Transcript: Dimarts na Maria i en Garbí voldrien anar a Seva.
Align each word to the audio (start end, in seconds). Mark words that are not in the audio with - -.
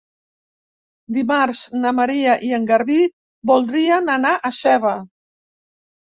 Dimarts 1.17 1.59
na 1.83 1.91
Maria 1.97 2.37
i 2.47 2.49
en 2.57 2.65
Garbí 2.71 2.95
voldrien 3.51 4.09
anar 4.13 4.31
a 4.49 4.51
Seva. 4.61 4.95